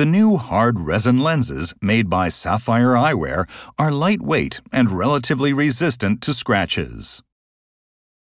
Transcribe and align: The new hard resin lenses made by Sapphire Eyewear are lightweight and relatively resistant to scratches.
The 0.00 0.06
new 0.06 0.38
hard 0.38 0.80
resin 0.80 1.18
lenses 1.18 1.74
made 1.82 2.08
by 2.08 2.30
Sapphire 2.30 2.94
Eyewear 2.94 3.46
are 3.78 3.92
lightweight 3.92 4.62
and 4.72 4.90
relatively 4.90 5.52
resistant 5.52 6.22
to 6.22 6.32
scratches. 6.32 7.22